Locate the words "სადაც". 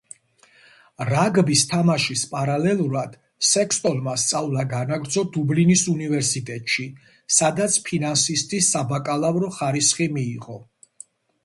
7.39-7.79